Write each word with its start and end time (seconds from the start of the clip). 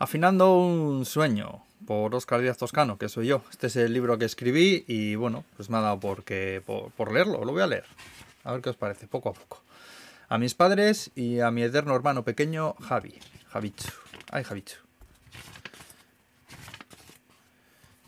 Afinando 0.00 0.56
un 0.56 1.04
sueño 1.04 1.62
por 1.86 2.14
Oscar 2.14 2.40
Díaz 2.40 2.56
Toscano, 2.56 2.96
que 2.96 3.10
soy 3.10 3.26
yo. 3.26 3.42
Este 3.50 3.66
es 3.66 3.76
el 3.76 3.92
libro 3.92 4.16
que 4.16 4.24
escribí 4.24 4.82
y 4.88 5.14
bueno, 5.14 5.44
pues 5.58 5.68
me 5.68 5.76
ha 5.76 5.82
dado 5.82 6.00
por, 6.00 6.24
por, 6.96 7.12
leerlo, 7.12 7.44
lo 7.44 7.52
voy 7.52 7.60
a 7.60 7.66
leer. 7.66 7.84
A 8.44 8.52
ver 8.52 8.62
qué 8.62 8.70
os 8.70 8.76
parece, 8.76 9.06
poco 9.06 9.28
a 9.28 9.34
poco. 9.34 9.62
A 10.30 10.38
mis 10.38 10.54
padres 10.54 11.10
y 11.14 11.40
a 11.40 11.50
mi 11.50 11.62
eterno 11.62 11.94
hermano 11.94 12.24
pequeño, 12.24 12.76
Javi. 12.80 13.18
Javichu. 13.50 13.90
Ay, 14.30 14.42
Javichu. 14.42 14.76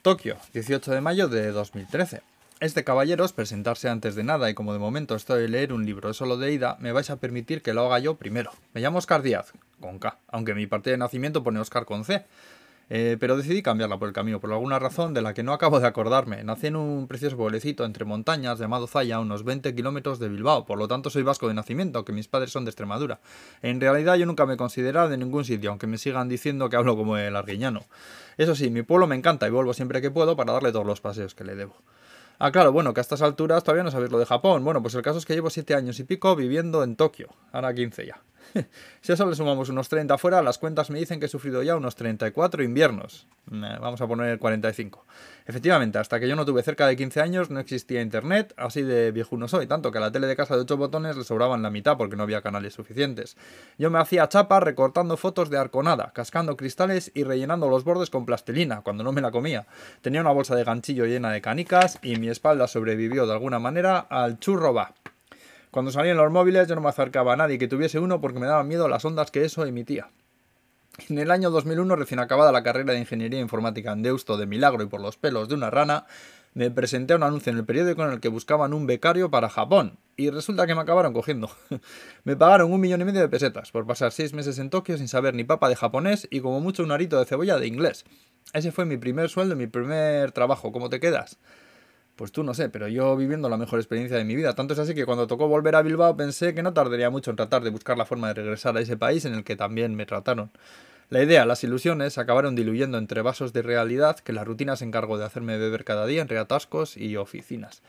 Tokio, 0.00 0.38
18 0.54 0.92
de 0.92 1.00
mayo 1.02 1.28
de 1.28 1.52
2013. 1.52 2.22
Es 2.62 2.76
de 2.76 2.84
caballeros 2.84 3.32
presentarse 3.32 3.88
antes 3.88 4.14
de 4.14 4.22
nada 4.22 4.48
y 4.48 4.54
como 4.54 4.72
de 4.72 4.78
momento 4.78 5.16
estoy 5.16 5.46
a 5.46 5.48
leer 5.48 5.72
un 5.72 5.84
libro 5.84 6.14
solo 6.14 6.36
de 6.36 6.52
ida, 6.52 6.76
me 6.78 6.92
vais 6.92 7.10
a 7.10 7.16
permitir 7.16 7.60
que 7.60 7.74
lo 7.74 7.84
haga 7.84 7.98
yo 7.98 8.14
primero. 8.14 8.52
Me 8.72 8.80
llamo 8.80 8.98
Oscar 8.98 9.20
Díaz, 9.20 9.52
con 9.80 9.98
K, 9.98 10.16
aunque 10.28 10.54
mi 10.54 10.68
partida 10.68 10.92
de 10.92 10.98
nacimiento 10.98 11.42
pone 11.42 11.58
Oscar 11.58 11.86
con 11.86 12.04
C. 12.04 12.24
Eh, 12.88 13.16
pero 13.18 13.36
decidí 13.36 13.62
cambiarla 13.62 13.98
por 13.98 14.06
el 14.06 14.14
camino, 14.14 14.38
por 14.38 14.52
alguna 14.52 14.78
razón 14.78 15.12
de 15.12 15.22
la 15.22 15.34
que 15.34 15.42
no 15.42 15.52
acabo 15.52 15.80
de 15.80 15.88
acordarme. 15.88 16.44
Nací 16.44 16.68
en 16.68 16.76
un 16.76 17.08
precioso 17.08 17.36
pueblecito 17.36 17.84
entre 17.84 18.04
montañas 18.04 18.60
llamado 18.60 18.86
Zaya, 18.86 19.16
a 19.16 19.18
unos 19.18 19.42
20 19.42 19.74
kilómetros 19.74 20.20
de 20.20 20.28
Bilbao, 20.28 20.64
por 20.64 20.78
lo 20.78 20.86
tanto 20.86 21.10
soy 21.10 21.24
vasco 21.24 21.48
de 21.48 21.54
nacimiento, 21.54 21.98
aunque 21.98 22.12
mis 22.12 22.28
padres 22.28 22.52
son 22.52 22.64
de 22.64 22.70
Extremadura. 22.70 23.18
En 23.62 23.80
realidad 23.80 24.14
yo 24.14 24.24
nunca 24.24 24.46
me 24.46 24.54
he 24.54 24.82
de 24.82 25.16
ningún 25.18 25.44
sitio, 25.44 25.70
aunque 25.70 25.88
me 25.88 25.98
sigan 25.98 26.28
diciendo 26.28 26.68
que 26.68 26.76
hablo 26.76 26.96
como 26.96 27.16
el 27.16 27.34
arguiñano. 27.34 27.86
Eso 28.38 28.54
sí, 28.54 28.70
mi 28.70 28.82
pueblo 28.82 29.08
me 29.08 29.16
encanta 29.16 29.48
y 29.48 29.50
vuelvo 29.50 29.74
siempre 29.74 30.00
que 30.00 30.12
puedo 30.12 30.36
para 30.36 30.52
darle 30.52 30.70
todos 30.70 30.86
los 30.86 31.00
paseos 31.00 31.34
que 31.34 31.42
le 31.42 31.56
debo. 31.56 31.74
Ah, 32.44 32.50
claro, 32.50 32.72
bueno, 32.72 32.92
que 32.92 32.98
a 32.98 33.02
estas 33.02 33.22
alturas 33.22 33.62
todavía 33.62 33.84
no 33.84 33.92
sabéis 33.92 34.10
lo 34.10 34.18
de 34.18 34.26
Japón. 34.26 34.64
Bueno, 34.64 34.82
pues 34.82 34.96
el 34.96 35.02
caso 35.02 35.18
es 35.18 35.24
que 35.24 35.32
llevo 35.34 35.48
7 35.48 35.76
años 35.76 36.00
y 36.00 36.02
pico 36.02 36.34
viviendo 36.34 36.82
en 36.82 36.96
Tokio. 36.96 37.28
Ahora 37.52 37.72
15 37.72 38.04
ya. 38.04 38.20
Si 39.00 39.12
a 39.12 39.14
eso 39.14 39.26
le 39.26 39.34
sumamos 39.34 39.68
unos 39.68 39.88
30 39.88 40.18
fuera, 40.18 40.42
las 40.42 40.58
cuentas 40.58 40.90
me 40.90 40.98
dicen 40.98 41.20
que 41.20 41.26
he 41.26 41.28
sufrido 41.28 41.62
ya 41.62 41.76
unos 41.76 41.96
34 41.96 42.62
inviernos. 42.62 43.26
Vamos 43.46 44.00
a 44.00 44.06
poner 44.06 44.38
45. 44.38 45.04
Efectivamente, 45.46 45.98
hasta 45.98 46.20
que 46.20 46.28
yo 46.28 46.36
no 46.36 46.44
tuve 46.44 46.62
cerca 46.62 46.86
de 46.86 46.96
15 46.96 47.20
años 47.20 47.50
no 47.50 47.58
existía 47.58 48.00
internet, 48.00 48.54
así 48.56 48.82
de 48.82 49.10
viejuno 49.10 49.48
soy, 49.48 49.66
tanto 49.66 49.90
que 49.90 49.98
a 49.98 50.00
la 50.00 50.12
tele 50.12 50.28
de 50.28 50.36
casa 50.36 50.54
de 50.54 50.62
8 50.62 50.76
botones 50.76 51.16
le 51.16 51.24
sobraban 51.24 51.62
la 51.62 51.70
mitad 51.70 51.96
porque 51.96 52.14
no 52.14 52.22
había 52.22 52.40
canales 52.40 52.74
suficientes. 52.74 53.36
Yo 53.78 53.90
me 53.90 53.98
hacía 53.98 54.28
chapa 54.28 54.60
recortando 54.60 55.16
fotos 55.16 55.50
de 55.50 55.58
arconada, 55.58 56.12
cascando 56.14 56.56
cristales 56.56 57.10
y 57.14 57.24
rellenando 57.24 57.68
los 57.68 57.82
bordes 57.84 58.10
con 58.10 58.24
plastilina, 58.24 58.82
cuando 58.82 59.02
no 59.02 59.12
me 59.12 59.20
la 59.20 59.32
comía. 59.32 59.66
Tenía 60.00 60.20
una 60.20 60.30
bolsa 60.30 60.54
de 60.54 60.64
ganchillo 60.64 61.06
llena 61.06 61.32
de 61.32 61.40
canicas 61.40 61.98
y 62.02 62.16
mi 62.16 62.28
espalda 62.28 62.68
sobrevivió 62.68 63.26
de 63.26 63.32
alguna 63.32 63.58
manera 63.58 63.98
al 63.98 64.38
churro 64.38 64.72
va. 64.72 64.94
Cuando 65.72 65.90
salían 65.90 66.18
los 66.18 66.30
móviles 66.30 66.68
yo 66.68 66.74
no 66.74 66.82
me 66.82 66.90
acercaba 66.90 67.32
a 67.32 67.36
nadie 67.36 67.56
que 67.56 67.66
tuviese 67.66 67.98
uno 67.98 68.20
porque 68.20 68.38
me 68.38 68.46
daban 68.46 68.68
miedo 68.68 68.88
las 68.88 69.06
ondas 69.06 69.30
que 69.30 69.42
eso 69.42 69.64
emitía. 69.64 70.10
En 71.08 71.18
el 71.18 71.30
año 71.30 71.50
2001, 71.50 71.96
recién 71.96 72.20
acabada 72.20 72.52
la 72.52 72.62
carrera 72.62 72.92
de 72.92 72.98
Ingeniería 72.98 73.40
Informática 73.40 73.90
en 73.92 74.02
Deusto 74.02 74.36
de 74.36 74.44
milagro 74.44 74.82
y 74.82 74.86
por 74.86 75.00
los 75.00 75.16
pelos 75.16 75.48
de 75.48 75.54
una 75.54 75.70
rana, 75.70 76.04
me 76.52 76.70
presenté 76.70 77.14
a 77.14 77.16
un 77.16 77.22
anuncio 77.22 77.50
en 77.50 77.56
el 77.56 77.64
periódico 77.64 78.04
en 78.04 78.12
el 78.12 78.20
que 78.20 78.28
buscaban 78.28 78.74
un 78.74 78.86
becario 78.86 79.30
para 79.30 79.48
Japón. 79.48 79.98
Y 80.14 80.28
resulta 80.28 80.66
que 80.66 80.74
me 80.74 80.82
acabaron 80.82 81.14
cogiendo. 81.14 81.50
me 82.24 82.36
pagaron 82.36 82.70
un 82.70 82.78
millón 82.78 83.00
y 83.00 83.04
medio 83.06 83.22
de 83.22 83.30
pesetas 83.30 83.70
por 83.72 83.86
pasar 83.86 84.12
seis 84.12 84.34
meses 84.34 84.58
en 84.58 84.68
Tokio 84.68 84.98
sin 84.98 85.08
saber 85.08 85.34
ni 85.34 85.44
papa 85.44 85.70
de 85.70 85.76
japonés 85.76 86.28
y 86.30 86.40
como 86.40 86.60
mucho 86.60 86.82
un 86.82 86.92
arito 86.92 87.18
de 87.18 87.24
cebolla 87.24 87.56
de 87.56 87.66
inglés. 87.66 88.04
Ese 88.52 88.72
fue 88.72 88.84
mi 88.84 88.98
primer 88.98 89.30
sueldo 89.30 89.56
mi 89.56 89.68
primer 89.68 90.32
trabajo. 90.32 90.70
¿Cómo 90.70 90.90
te 90.90 91.00
quedas? 91.00 91.38
Pues 92.16 92.30
tú 92.30 92.44
no 92.44 92.52
sé, 92.52 92.68
pero 92.68 92.88
yo 92.88 93.16
viviendo 93.16 93.48
la 93.48 93.56
mejor 93.56 93.78
experiencia 93.78 94.16
de 94.16 94.24
mi 94.24 94.36
vida. 94.36 94.54
Tanto 94.54 94.74
es 94.74 94.80
así 94.80 94.94
que 94.94 95.06
cuando 95.06 95.26
tocó 95.26 95.48
volver 95.48 95.74
a 95.76 95.82
Bilbao 95.82 96.16
pensé 96.16 96.54
que 96.54 96.62
no 96.62 96.72
tardaría 96.72 97.10
mucho 97.10 97.30
en 97.30 97.36
tratar 97.36 97.62
de 97.62 97.70
buscar 97.70 97.96
la 97.96 98.04
forma 98.04 98.28
de 98.28 98.34
regresar 98.34 98.76
a 98.76 98.80
ese 98.80 98.96
país 98.96 99.24
en 99.24 99.34
el 99.34 99.44
que 99.44 99.56
también 99.56 99.94
me 99.94 100.04
trataron. 100.04 100.50
La 101.08 101.22
idea, 101.22 101.44
las 101.44 101.62
ilusiones, 101.64 102.16
acabaron 102.18 102.54
diluyendo 102.54 102.96
entre 102.96 103.22
vasos 103.22 103.52
de 103.52 103.62
realidad 103.62 104.18
que 104.18 104.32
la 104.32 104.44
rutina 104.44 104.76
se 104.76 104.84
encargó 104.84 105.18
de 105.18 105.24
hacerme 105.24 105.58
beber 105.58 105.84
cada 105.84 106.06
día 106.06 106.22
entre 106.22 106.38
atascos 106.38 106.96
y 106.96 107.16
oficinas. 107.16 107.82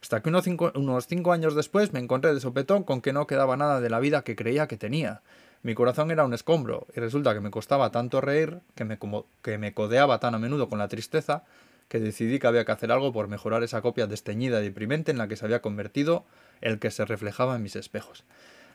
Hasta 0.00 0.22
que 0.22 0.30
unos 0.30 0.44
cinco, 0.44 0.72
unos 0.74 1.06
cinco 1.06 1.32
años 1.32 1.54
después 1.54 1.92
me 1.92 1.98
encontré 1.98 2.32
de 2.32 2.40
sopetón 2.40 2.84
con 2.84 3.02
que 3.02 3.12
no 3.12 3.26
quedaba 3.26 3.56
nada 3.56 3.80
de 3.80 3.90
la 3.90 4.00
vida 4.00 4.22
que 4.22 4.34
creía 4.34 4.66
que 4.66 4.78
tenía. 4.78 5.20
Mi 5.62 5.74
corazón 5.74 6.10
era 6.10 6.24
un 6.24 6.32
escombro, 6.32 6.86
y 6.96 7.00
resulta 7.00 7.34
que 7.34 7.40
me 7.40 7.50
costaba 7.50 7.90
tanto 7.90 8.22
reír, 8.22 8.60
que 8.74 8.86
me, 8.86 8.98
como, 8.98 9.26
que 9.42 9.58
me 9.58 9.74
codeaba 9.74 10.18
tan 10.18 10.34
a 10.34 10.38
menudo 10.38 10.70
con 10.70 10.78
la 10.78 10.88
tristeza, 10.88 11.44
que 11.90 11.98
decidí 11.98 12.38
que 12.38 12.46
había 12.46 12.64
que 12.64 12.70
hacer 12.70 12.92
algo 12.92 13.12
por 13.12 13.26
mejorar 13.26 13.64
esa 13.64 13.82
copia 13.82 14.06
desteñida 14.06 14.60
y 14.60 14.64
deprimente 14.64 15.10
en 15.10 15.18
la 15.18 15.26
que 15.26 15.34
se 15.34 15.44
había 15.44 15.60
convertido 15.60 16.24
el 16.60 16.78
que 16.78 16.92
se 16.92 17.04
reflejaba 17.04 17.56
en 17.56 17.64
mis 17.64 17.74
espejos. 17.74 18.22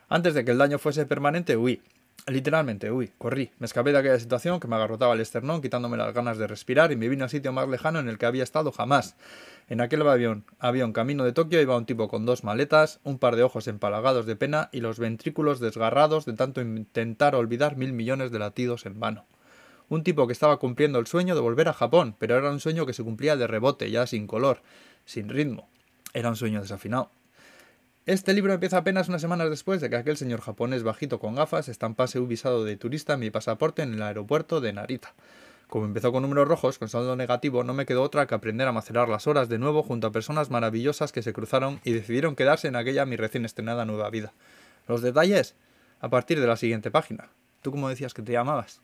Antes 0.09 0.33
de 0.33 0.43
que 0.43 0.51
el 0.51 0.57
daño 0.57 0.79
fuese 0.79 1.05
permanente, 1.05 1.55
huí. 1.55 1.81
Literalmente, 2.27 2.91
huí, 2.91 3.11
corrí. 3.17 3.51
Me 3.57 3.67
escapé 3.67 3.93
de 3.93 3.99
aquella 3.99 4.19
situación 4.19 4.59
que 4.59 4.67
me 4.67 4.75
agarrotaba 4.75 5.13
el 5.13 5.21
esternón, 5.21 5.61
quitándome 5.61 5.95
las 5.95 6.13
ganas 6.13 6.37
de 6.37 6.45
respirar, 6.45 6.91
y 6.91 6.97
me 6.97 7.07
vine 7.07 7.23
al 7.23 7.29
sitio 7.29 7.53
más 7.53 7.69
lejano 7.69 7.99
en 7.99 8.09
el 8.09 8.17
que 8.17 8.25
había 8.25 8.43
estado 8.43 8.73
jamás. 8.73 9.15
En 9.69 9.79
aquel 9.79 10.05
avión, 10.05 10.43
avión 10.59 10.91
camino 10.91 11.23
de 11.23 11.31
Tokio 11.31 11.61
iba 11.61 11.77
un 11.77 11.85
tipo 11.85 12.09
con 12.09 12.25
dos 12.25 12.43
maletas, 12.43 12.99
un 13.05 13.17
par 13.17 13.37
de 13.37 13.43
ojos 13.43 13.69
empalagados 13.69 14.25
de 14.25 14.35
pena 14.35 14.67
y 14.73 14.81
los 14.81 14.99
ventrículos 14.99 15.61
desgarrados 15.61 16.25
de 16.25 16.33
tanto 16.33 16.59
intentar 16.59 17.33
olvidar 17.33 17.77
mil 17.77 17.93
millones 17.93 18.31
de 18.31 18.39
latidos 18.39 18.85
en 18.85 18.99
vano. 18.99 19.25
Un 19.89 20.03
tipo 20.03 20.27
que 20.27 20.33
estaba 20.33 20.57
cumpliendo 20.57 20.99
el 20.99 21.07
sueño 21.07 21.35
de 21.35 21.41
volver 21.41 21.67
a 21.67 21.73
Japón, 21.73 22.15
pero 22.17 22.37
era 22.37 22.49
un 22.49 22.59
sueño 22.59 22.85
que 22.85 22.93
se 22.93 23.03
cumplía 23.03 23.35
de 23.35 23.47
rebote, 23.47 23.91
ya 23.91 24.07
sin 24.07 24.27
color, 24.27 24.61
sin 25.05 25.29
ritmo. 25.29 25.69
Era 26.13 26.29
un 26.29 26.35
sueño 26.35 26.61
desafinado. 26.61 27.11
Este 28.05 28.33
libro 28.33 28.53
empieza 28.53 28.77
apenas 28.77 29.09
unas 29.09 29.21
semanas 29.21 29.49
después 29.49 29.81
de 29.81 29.89
que 29.89 29.95
aquel 29.95 30.15
señor 30.15 30.41
japonés 30.41 30.83
bajito 30.83 31.19
con 31.19 31.33
gafas 31.33 31.69
estampase 31.69 32.19
un 32.19 32.27
visado 32.27 32.63
de 32.63 32.77
turista 32.77 33.13
en 33.13 33.19
mi 33.19 33.31
pasaporte 33.31 33.81
en 33.81 33.95
el 33.95 34.01
aeropuerto 34.03 34.61
de 34.61 34.73
Narita. 34.73 35.15
Como 35.67 35.85
empezó 35.85 36.11
con 36.11 36.21
números 36.21 36.47
rojos, 36.47 36.77
con 36.77 36.87
saldo 36.87 37.15
negativo, 37.15 37.63
no 37.63 37.73
me 37.73 37.87
quedó 37.87 38.03
otra 38.03 38.27
que 38.27 38.35
aprender 38.35 38.67
a 38.67 38.71
macerar 38.71 39.09
las 39.09 39.25
horas 39.25 39.49
de 39.49 39.57
nuevo 39.57 39.81
junto 39.81 40.05
a 40.05 40.11
personas 40.11 40.51
maravillosas 40.51 41.11
que 41.11 41.23
se 41.23 41.33
cruzaron 41.33 41.79
y 41.83 41.93
decidieron 41.93 42.35
quedarse 42.35 42.67
en 42.67 42.75
aquella 42.75 43.05
mi 43.05 43.15
recién 43.15 43.43
estrenada 43.43 43.85
nueva 43.85 44.11
vida. 44.11 44.33
Los 44.87 45.01
detalles 45.01 45.55
a 45.99 46.09
partir 46.09 46.39
de 46.39 46.47
la 46.47 46.57
siguiente 46.57 46.91
página. 46.91 47.29
¿Tú 47.63 47.71
cómo 47.71 47.89
decías 47.89 48.13
que 48.13 48.21
te 48.21 48.33
llamabas? 48.33 48.81